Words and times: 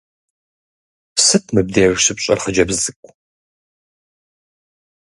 Сыт 1.25 1.45
м 1.53 1.55
ыбдеж 1.61 1.93
щыпщӀэр, 2.03 2.39
хъыджэбз 2.43 2.77
цӀыкӀу? 2.83 3.11